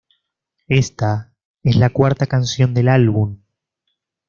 [0.67, 1.31] Esta
[1.61, 3.37] es la cuarta canción del álbum.